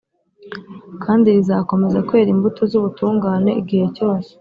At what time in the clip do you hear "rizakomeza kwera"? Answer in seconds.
1.35-2.29